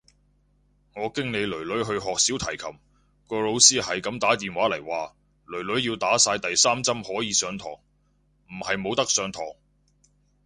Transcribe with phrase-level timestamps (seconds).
[0.95, 2.79] 我經理囡囡去學小提琴，
[3.27, 5.13] 個老師係咁打電話嚟話，
[5.45, 9.43] 囡囡要打晒第三針可以上堂，唔係冇得上堂。